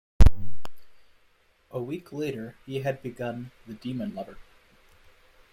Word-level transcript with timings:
A 1.69 1.79
week 1.79 2.11
later 2.11 2.55
he 2.65 2.79
had 2.79 3.03
begun 3.03 3.51
"The 3.67 3.75
Demon 3.75 4.15
Lover." 4.15 4.37